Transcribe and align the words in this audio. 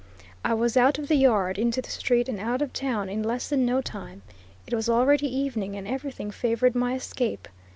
I 0.43 0.55
was 0.55 0.75
out 0.77 0.97
of 0.97 1.09
the 1.09 1.15
yard, 1.15 1.59
into 1.59 1.79
the 1.79 1.91
street, 1.91 2.27
and 2.27 2.39
out 2.39 2.63
of 2.63 2.73
town 2.73 3.07
in 3.07 3.21
less 3.21 3.47
than 3.47 3.67
no 3.67 3.81
time. 3.81 4.23
It 4.65 4.73
was 4.73 4.89
already 4.89 5.27
evening, 5.27 5.75
and 5.75 5.87
everything 5.87 6.31
favored 6.31 6.73
my 6.73 6.95
escape. 6.95 7.47